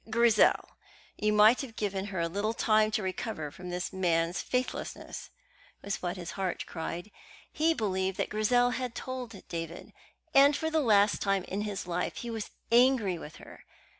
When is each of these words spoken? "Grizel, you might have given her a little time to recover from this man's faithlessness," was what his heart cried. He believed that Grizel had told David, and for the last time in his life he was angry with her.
"Grizel, 0.09 0.69
you 1.15 1.31
might 1.31 1.61
have 1.61 1.75
given 1.75 2.05
her 2.05 2.19
a 2.19 2.27
little 2.27 2.55
time 2.55 2.89
to 2.89 3.03
recover 3.03 3.51
from 3.51 3.69
this 3.69 3.93
man's 3.93 4.41
faithlessness," 4.41 5.29
was 5.83 6.01
what 6.01 6.17
his 6.17 6.31
heart 6.31 6.65
cried. 6.65 7.11
He 7.53 7.75
believed 7.75 8.17
that 8.17 8.29
Grizel 8.29 8.71
had 8.71 8.95
told 8.95 9.47
David, 9.47 9.93
and 10.33 10.57
for 10.57 10.71
the 10.71 10.79
last 10.79 11.21
time 11.21 11.43
in 11.43 11.61
his 11.61 11.85
life 11.85 12.15
he 12.15 12.31
was 12.31 12.49
angry 12.71 13.19
with 13.19 13.35
her. 13.35 13.63